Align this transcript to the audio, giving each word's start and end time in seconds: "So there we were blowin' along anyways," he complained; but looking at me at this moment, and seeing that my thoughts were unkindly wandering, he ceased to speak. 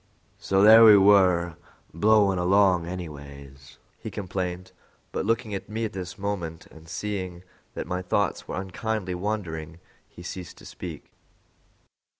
"So 0.39 0.63
there 0.63 0.83
we 0.83 0.97
were 0.97 1.57
blowin' 1.93 2.39
along 2.39 2.87
anyways," 2.87 3.77
he 3.99 4.09
complained; 4.09 4.71
but 5.11 5.27
looking 5.27 5.53
at 5.53 5.69
me 5.69 5.85
at 5.85 5.93
this 5.93 6.17
moment, 6.17 6.65
and 6.71 6.89
seeing 6.89 7.43
that 7.75 7.85
my 7.85 8.01
thoughts 8.01 8.47
were 8.47 8.59
unkindly 8.59 9.13
wandering, 9.13 9.79
he 10.09 10.23
ceased 10.23 10.57
to 10.57 10.65
speak. 10.65 11.11